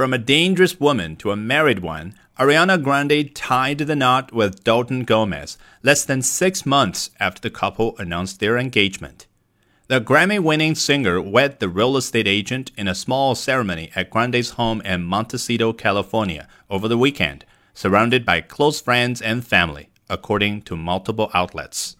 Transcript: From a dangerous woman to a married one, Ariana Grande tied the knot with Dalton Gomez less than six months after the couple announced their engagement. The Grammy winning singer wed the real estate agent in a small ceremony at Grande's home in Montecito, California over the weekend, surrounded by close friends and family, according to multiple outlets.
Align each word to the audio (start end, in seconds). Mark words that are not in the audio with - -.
From 0.00 0.14
a 0.14 0.18
dangerous 0.18 0.80
woman 0.80 1.14
to 1.16 1.30
a 1.30 1.36
married 1.36 1.80
one, 1.80 2.14
Ariana 2.38 2.82
Grande 2.82 3.34
tied 3.34 3.76
the 3.76 3.94
knot 3.94 4.32
with 4.32 4.64
Dalton 4.64 5.04
Gomez 5.04 5.58
less 5.82 6.06
than 6.06 6.22
six 6.22 6.64
months 6.64 7.10
after 7.20 7.42
the 7.42 7.50
couple 7.50 7.98
announced 7.98 8.40
their 8.40 8.56
engagement. 8.56 9.26
The 9.88 10.00
Grammy 10.00 10.38
winning 10.38 10.74
singer 10.74 11.20
wed 11.20 11.60
the 11.60 11.68
real 11.68 11.98
estate 11.98 12.26
agent 12.26 12.70
in 12.78 12.88
a 12.88 12.94
small 12.94 13.34
ceremony 13.34 13.90
at 13.94 14.08
Grande's 14.08 14.52
home 14.52 14.80
in 14.86 15.02
Montecito, 15.02 15.74
California 15.74 16.48
over 16.70 16.88
the 16.88 16.96
weekend, 16.96 17.44
surrounded 17.74 18.24
by 18.24 18.40
close 18.40 18.80
friends 18.80 19.20
and 19.20 19.46
family, 19.46 19.90
according 20.08 20.62
to 20.62 20.78
multiple 20.78 21.30
outlets. 21.34 21.98